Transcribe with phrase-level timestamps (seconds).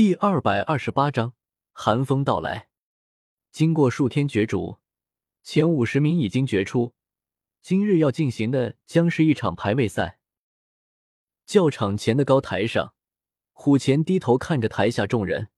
[0.00, 1.34] 第二百二十八章
[1.72, 2.70] 寒风到来。
[3.52, 4.78] 经过数天角逐，
[5.42, 6.94] 前五十名已经决出。
[7.60, 10.18] 今日要进行的将是一场排位赛。
[11.44, 12.94] 教场前的高台上，
[13.52, 15.50] 虎钳低头看着台下众人，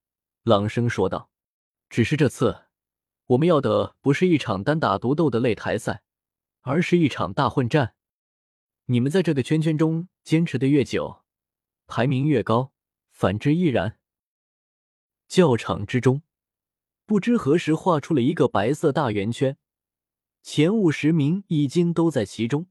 [0.42, 1.30] 朗声说道
[1.88, 2.64] ：“只是这次，
[3.26, 6.02] 我们要的不是一场单打独斗的擂台赛，
[6.62, 7.94] 而是一场大混战。
[8.86, 11.22] 你们在这个圈圈中坚持的越久，
[11.86, 12.72] 排名越高；
[13.12, 13.98] 反之亦然。”
[15.32, 16.20] 教场之中，
[17.06, 19.56] 不知何时画出了一个白色大圆圈，
[20.42, 22.66] 前五十名已经都在其中，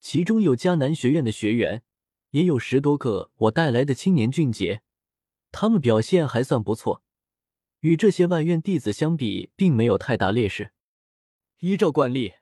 [0.00, 1.84] 其中有迦南学院的学员，
[2.30, 4.82] 也有十多个我带来的青年俊杰，
[5.52, 7.04] 他们表现还算不错，
[7.78, 10.72] 与这些外院弟子相比，并没有太大劣势。
[11.60, 12.32] 依照惯例，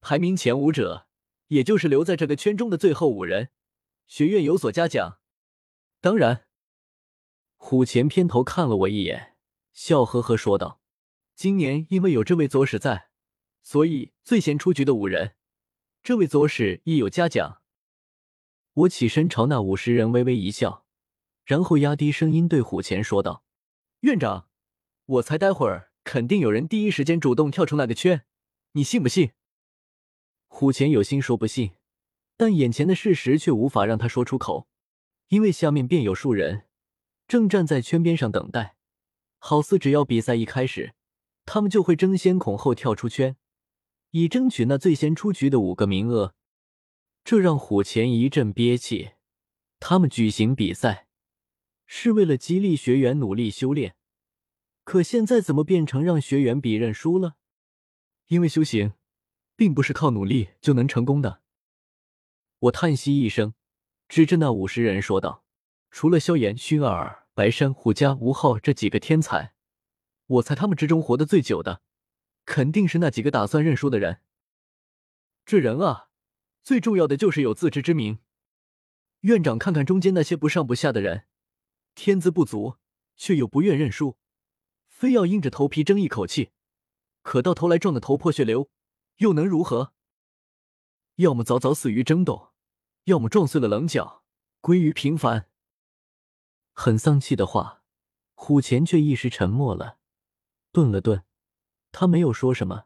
[0.00, 1.06] 排名前五者，
[1.48, 3.50] 也就是留在这个圈中的最后五人，
[4.06, 5.18] 学院有所嘉奖。
[6.00, 6.47] 当然。
[7.70, 9.36] 虎钳偏头看了我一眼，
[9.74, 10.80] 笑呵呵说道
[11.36, 13.10] ：“今年因为有这位左使在，
[13.62, 15.34] 所以最先出局的五人，
[16.02, 17.60] 这位左使亦有嘉奖。”
[18.72, 20.86] 我起身朝那五十人微微一笑，
[21.44, 23.44] 然后压低声音对虎钳说道
[24.00, 24.48] ：“院长，
[25.04, 28.24] 我猜待会儿肯定有人第一时间主动跳出那个圈，
[28.72, 29.32] 你信不信？”
[30.48, 31.72] 虎钳有心说不信，
[32.38, 34.66] 但眼前的事实却无法让他说出口，
[35.28, 36.64] 因为下面便有数人。
[37.28, 38.74] 正站在圈边上等待，
[39.38, 40.94] 好似只要比赛一开始，
[41.44, 43.36] 他们就会争先恐后跳出圈，
[44.12, 46.34] 以争取那最先出局的五个名额。
[47.22, 49.10] 这让虎钳一阵憋气。
[49.78, 51.06] 他们举行比赛
[51.86, 53.94] 是为了激励学员努力修炼，
[54.82, 57.36] 可现在怎么变成让学员比认输了？
[58.28, 58.94] 因为修行
[59.54, 61.42] 并不是靠努力就能成功的。
[62.60, 63.52] 我叹息一声，
[64.08, 65.44] 指着那五十人说道。
[65.90, 69.54] 除了萧炎、薰儿、白珊、虎家、吴昊这几个天才，
[70.26, 71.82] 我猜他们之中活得最久的，
[72.44, 74.20] 肯定是那几个打算认输的人。
[75.46, 76.10] 这人啊，
[76.62, 78.18] 最重要的就是有自知之明。
[79.20, 81.26] 院长，看看中间那些不上不下的人，
[81.94, 82.76] 天资不足，
[83.16, 84.16] 却又不愿认输，
[84.86, 86.50] 非要硬着头皮争一口气，
[87.22, 88.70] 可到头来撞得头破血流，
[89.16, 89.94] 又能如何？
[91.16, 92.52] 要么早早死于争斗，
[93.04, 94.22] 要么撞碎了棱角，
[94.60, 95.48] 归于平凡。
[96.80, 97.82] 很丧气的话，
[98.34, 99.98] 虎钳却一时沉默了，
[100.70, 101.24] 顿了顿，
[101.90, 102.84] 他没有说什么，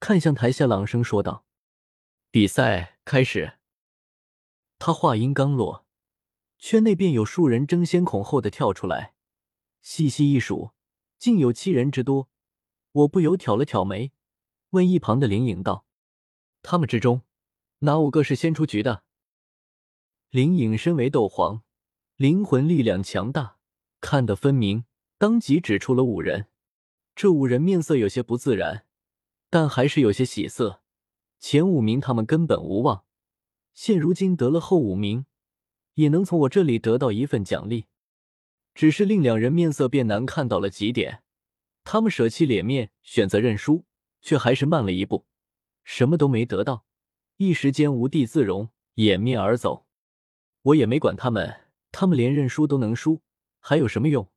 [0.00, 1.44] 看向台下，朗声说道
[2.32, 3.58] ：“比赛开始。”
[4.80, 5.84] 他话音刚落，
[6.58, 9.12] 圈内便有数人争先恐后的跳出来，
[9.82, 10.70] 细细一数，
[11.18, 12.30] 竟有七人之多。
[12.92, 14.12] 我不由挑了挑眉，
[14.70, 15.84] 问一旁的林颖道
[16.62, 17.20] ：“他们之中，
[17.80, 19.04] 哪五个是先出局的？”
[20.30, 21.62] 林颖身为斗皇。
[22.20, 23.56] 灵魂力量强大，
[23.98, 24.84] 看得分明，
[25.16, 26.48] 当即指出了五人。
[27.14, 28.84] 这五人面色有些不自然，
[29.48, 30.82] 但还是有些喜色。
[31.38, 33.06] 前五名他们根本无望，
[33.72, 35.24] 现如今得了后五名，
[35.94, 37.86] 也能从我这里得到一份奖励。
[38.74, 41.22] 只是令两人面色变难看到了极点，
[41.84, 43.86] 他们舍弃脸面，选择认输，
[44.20, 45.24] 却还是慢了一步，
[45.84, 46.84] 什么都没得到，
[47.38, 49.86] 一时间无地自容，掩面而走。
[50.60, 51.69] 我也没管他们。
[51.92, 53.22] 他们连认输都能输，
[53.58, 54.30] 还有什么用？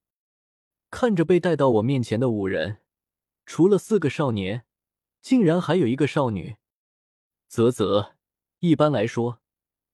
[0.89, 2.77] 看着被带到我面前的五人，
[3.45, 4.65] 除了四个少年，
[5.21, 6.57] 竟然还有一个少女。
[7.49, 8.13] 啧啧，
[8.59, 9.41] 一般来说，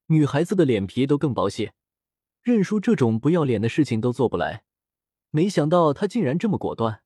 [0.07, 1.73] 女孩子的脸皮都更薄些，
[2.41, 4.63] 认输这种不要脸的事情都做不来。
[5.31, 7.03] 没想到她竟然这么果断，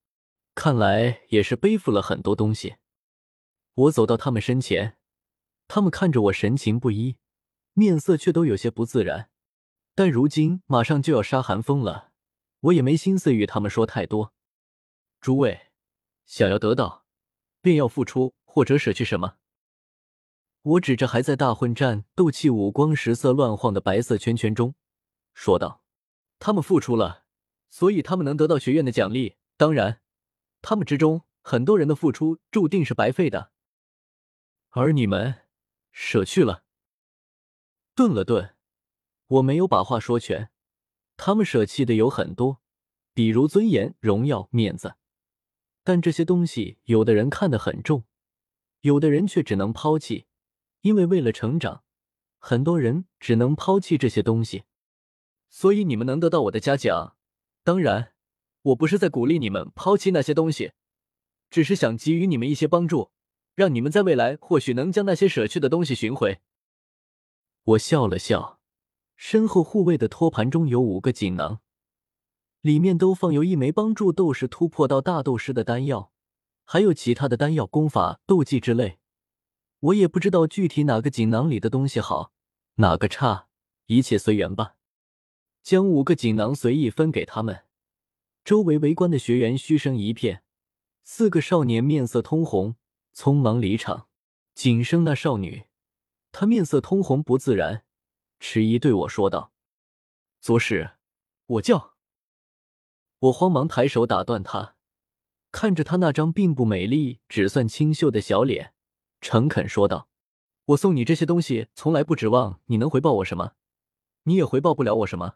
[0.56, 2.76] 看来也是背负了很多东西。
[3.74, 4.98] 我走到他们身前，
[5.68, 7.18] 他们看着我，神情不一，
[7.74, 9.30] 面色却都有些不自然。
[9.96, 12.12] 但如今马上就要杀寒风了，
[12.62, 14.34] 我也没心思与他们说太多。
[15.22, 15.72] 诸位，
[16.26, 17.06] 想要得到，
[17.62, 19.38] 便要付出或者舍去什么。
[20.64, 24.76] 我指着还在大混战、斗气五光十色乱晃的白色圈圈中，
[25.34, 25.84] 说道
[26.40, 27.26] ：“他们付出了，
[27.70, 29.36] 所以他们能得到学院的奖励。
[29.58, 30.02] 当然，
[30.62, 33.52] 他们之中很多人的付出注定是白费的。
[34.70, 35.42] 而你们，
[35.92, 36.64] 舍去了。”
[37.94, 38.53] 顿了顿。
[39.28, 40.50] 我没有把话说全，
[41.18, 42.62] 他们舍弃的有很多，
[43.14, 44.96] 比如尊严、荣耀、面子，
[45.84, 48.04] 但这些东西，有的人看得很重，
[48.82, 50.26] 有的人却只能抛弃，
[50.82, 51.84] 因为为了成长，
[52.38, 54.64] 很多人只能抛弃这些东西。
[55.50, 57.16] 所以你们能得到我的嘉奖，
[57.64, 58.14] 当然，
[58.62, 60.74] 我不是在鼓励你们抛弃那些东西，
[61.50, 63.12] 只是想给予你们一些帮助，
[63.56, 66.42] 让你们在未来或许能将那些舍去的东西寻回。
[67.64, 68.60] 我笑了笑。
[69.26, 71.62] 身后护卫的托盘中有五个锦囊，
[72.60, 76.12] 里面都放有一枚帮助斗士突破到大斗师的丹药，
[76.66, 79.00] 还有其他的丹药、功法、斗技之类。
[79.80, 82.34] 我也不知道具体哪个锦囊里的东西好，
[82.76, 83.48] 哪个差，
[83.86, 84.76] 一切随缘吧。
[85.64, 87.64] 将五个锦囊随意分给他们，
[88.44, 90.44] 周围围观的学员嘘声一片。
[91.06, 92.76] 四个少年面色通红，
[93.16, 94.10] 匆忙离场，
[94.54, 95.64] 仅剩那少女，
[96.34, 97.86] 她面色通红不自然，
[98.46, 99.54] 迟疑对我说道
[100.42, 100.98] ：“左使，
[101.46, 101.96] 我叫。”
[103.20, 104.76] 我慌忙抬手打断他，
[105.50, 108.74] 看着他那张并不美丽、只算清秀的小脸，
[109.22, 110.10] 诚恳说道
[110.66, 113.54] ：“我送你这些东西，从来不指望你能回报我什么，
[114.24, 115.36] 你也回报不了我什么。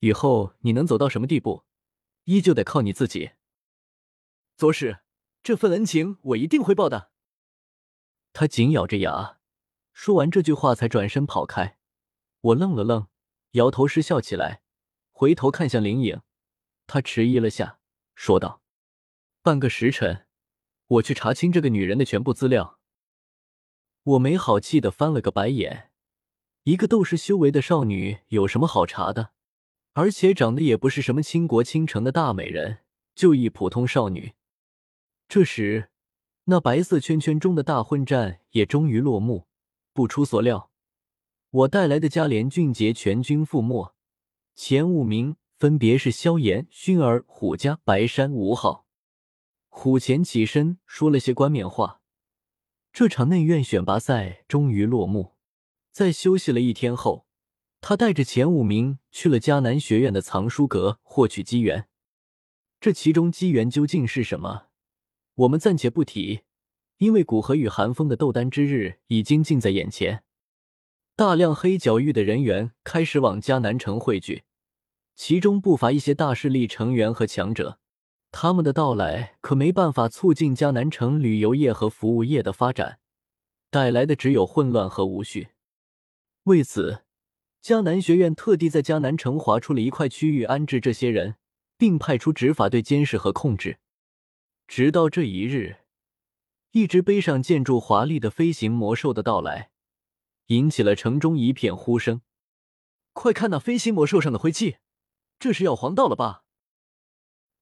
[0.00, 1.64] 以后你能走到什么地步，
[2.24, 3.30] 依旧得靠你自己。”
[4.58, 4.98] 左使，
[5.42, 7.10] 这份恩情我一定会报的。
[8.34, 9.38] 他紧咬着牙，
[9.94, 11.78] 说完这句话才转身跑开。
[12.42, 13.06] 我愣了愣，
[13.52, 14.62] 摇头失笑起来，
[15.12, 16.20] 回头看向林颖，
[16.88, 17.78] 他迟疑了下，
[18.16, 18.62] 说道
[19.42, 20.26] ：“半个时辰，
[20.88, 22.80] 我去查清这个女人的全部资料。”
[24.02, 25.92] 我没好气的翻了个白眼，
[26.64, 29.30] 一个斗士修为的少女有什么好查的？
[29.92, 32.78] 而且长得也不是什么倾国倾城的大美人，
[33.14, 34.32] 就一普通少女。
[35.28, 35.90] 这时，
[36.46, 39.46] 那白色圈圈中的大混战也终于落幕。
[39.92, 40.71] 不出所料，
[41.52, 43.92] 我带来的嘉连俊杰全军覆没，
[44.54, 48.86] 前五名分别是萧炎、薰儿、虎家、白山、吴昊。
[49.68, 52.00] 虎前起身说了些冠冕话。
[52.90, 55.34] 这场内院选拔赛终于落幕。
[55.90, 57.26] 在休息了一天后，
[57.82, 61.86] 他带着前五名去了迦南学院的藏书阁获取机缘。
[62.80, 64.68] 这其中机缘究竟是什么？
[65.34, 66.44] 我们暂且不提，
[66.96, 70.24] 因为古河与寒风的斗丹之日已经近在眼前。
[71.14, 74.44] 大量黑角域的人员开始往迦南城汇聚，
[75.14, 77.78] 其中不乏一些大势力成员和强者。
[78.30, 82.98] 他们的到来可没办法促进迦南城旅游业和服务业的发展，
[83.70, 85.48] 带来的只有混乱和无序。
[86.44, 87.02] 为此，
[87.62, 91.36] 迦南学院特地在迦南城划出了一块区域安置这些人，
[91.76, 93.76] 并派出执法队监视和控制。
[94.66, 95.76] 直到这一日，
[96.70, 99.71] 一只背上建筑华丽的飞行魔兽的到来，
[100.46, 102.22] 引起了城中一片呼声。
[103.12, 104.78] 快看那飞行魔兽上的灰气，
[105.38, 106.44] 这是药皇到了吧？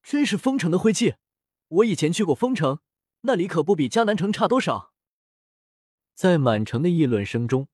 [0.03, 1.17] 真是封城的灰气！
[1.69, 2.81] 我以前去过封城，
[3.23, 4.93] 那里可不比迦南城差多少。
[6.15, 7.69] 在满城的议论声中，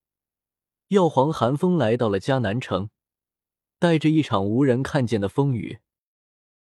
[0.89, 2.91] 药皇寒风来到了迦南城，
[3.79, 5.81] 带着一场无人看见的风雨。